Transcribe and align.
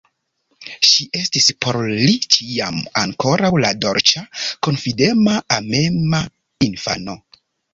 Ŝi 0.91 1.03
estis 1.19 1.49
por 1.65 1.77
li 1.91 2.15
ĉiam 2.35 2.79
ankoraŭ 3.03 3.53
la 3.67 3.71
dolĉa, 3.85 4.25
konfidema, 4.69 5.37
amema 5.59 6.27
infano. 6.71 7.21